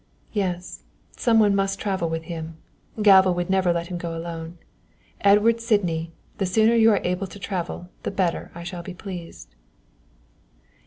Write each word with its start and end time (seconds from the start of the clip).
"Yes, 0.33 0.81
some 1.15 1.39
one 1.39 1.55
must 1.55 1.79
travel 1.79 2.09
with 2.09 2.23
him 2.23 2.57
Galva 3.03 3.31
would 3.31 3.51
never 3.51 3.71
let 3.71 3.89
him 3.89 3.99
go 3.99 4.17
alone. 4.17 4.57
Edward 5.21 5.61
Sydney, 5.61 6.11
the 6.39 6.47
sooner 6.47 6.73
you 6.73 6.89
are 6.89 7.01
able 7.03 7.27
to 7.27 7.37
travel 7.37 7.87
the 8.01 8.09
better 8.09 8.49
I 8.55 8.63
shall 8.63 8.81
be 8.81 8.95
pleased." 8.95 9.53